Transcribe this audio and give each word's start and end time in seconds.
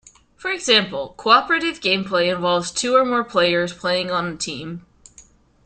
For 0.35 0.49
example, 0.49 1.13
"cooperative" 1.15 1.79
gameplay 1.79 2.31
involves 2.33 2.71
two 2.71 2.95
or 2.95 3.05
more 3.05 3.23
players 3.23 3.71
playing 3.71 4.09
on 4.09 4.25
a 4.25 4.35
team. 4.35 4.83